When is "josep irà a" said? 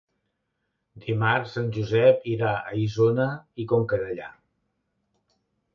1.75-2.75